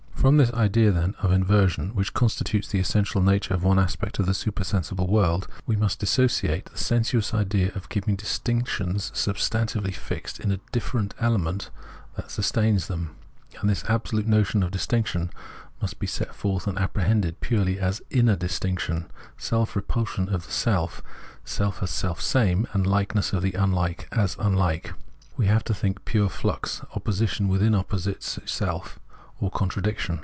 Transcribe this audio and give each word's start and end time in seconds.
From 0.21 0.37
the 0.37 0.53
idea, 0.55 0.91
then, 0.91 1.15
of 1.23 1.31
inversion 1.31 1.95
which 1.95 2.13
con 2.13 2.29
stitutes 2.29 2.69
the 2.69 2.77
essential 2.79 3.23
nature 3.23 3.55
of 3.55 3.63
one 3.63 3.79
aspect 3.79 4.19
of 4.19 4.27
the 4.27 4.35
supersensible 4.35 5.07
world, 5.07 5.47
we 5.65 5.75
must 5.75 5.97
dissociate 5.97 6.65
the 6.65 6.77
sensuous 6.77 7.33
idea 7.33 7.71
of 7.73 7.89
keeping 7.89 8.15
distinctions 8.17 9.09
substantively 9.15 9.91
fixed 9.95 10.39
in 10.39 10.51
a 10.51 10.59
difierent 10.71 11.13
element 11.19 11.71
that 12.17 12.29
sustains 12.29 12.85
them; 12.87 13.15
and 13.59 13.67
this 13.67 13.83
absolute 13.85 14.27
notion 14.27 14.61
of 14.61 14.69
distinction 14.69 15.31
must 15.81 15.97
be 15.97 16.05
set 16.05 16.35
forth 16.35 16.67
and 16.67 16.77
apprehended 16.77 17.39
purely 17.41 17.79
as 17.79 18.03
inner 18.11 18.35
distinction, 18.35 19.07
self 19.39 19.75
repulsion 19.75 20.29
of 20.29 20.45
the 20.45 20.51
self 20.51 21.01
same 21.43 21.73
as 21.81 21.89
selfsame, 21.89 22.67
and 22.73 22.85
likeness 22.85 23.33
of 23.33 23.41
the 23.41 23.53
unhke 23.53 24.05
as 24.11 24.35
unlike. 24.37 24.93
We 25.35 25.47
have 25.47 25.63
to 25.63 25.73
think 25.73 26.05
pure 26.05 26.29
flux, 26.29 26.83
opposition 26.95 27.47
within 27.47 27.73
op 27.73 27.89
position 27.89 28.13
itself, 28.43 28.99
or 29.43 29.49
Contradiction. 29.49 30.19